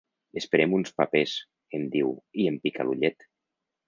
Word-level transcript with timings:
Esperem 0.39 0.71
uns 0.77 0.93
papers 1.01 1.35
—em 1.79 1.85
diu, 1.97 2.09
i 2.45 2.47
em 2.53 2.57
pica 2.65 2.87
l'ullet—. 2.89 3.29